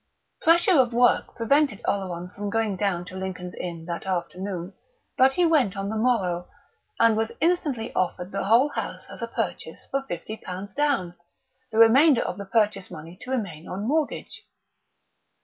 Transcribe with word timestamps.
Pressure 0.41 0.79
of 0.79 0.93
work 0.93 1.35
prevented 1.35 1.79
Oleron 1.85 2.31
from 2.33 2.49
going 2.49 2.75
down 2.75 3.05
to 3.05 3.15
Lincoln's 3.15 3.53
Inn 3.53 3.85
that 3.85 4.07
afternoon, 4.07 4.73
but 5.15 5.33
he 5.33 5.45
went 5.45 5.77
on 5.77 5.89
the 5.89 5.95
morrow, 5.95 6.49
and 6.99 7.15
was 7.15 7.31
instantly 7.39 7.93
offered 7.93 8.31
the 8.31 8.45
whole 8.45 8.69
house 8.69 9.05
as 9.11 9.21
a 9.21 9.27
purchase 9.27 9.85
for 9.91 10.01
fifty 10.07 10.37
pounds 10.37 10.73
down, 10.73 11.13
the 11.71 11.77
remainder 11.77 12.21
of 12.23 12.39
the 12.39 12.45
purchase 12.45 12.89
money 12.89 13.15
to 13.21 13.29
remain 13.29 13.67
on 13.67 13.87
mortgage. 13.87 14.41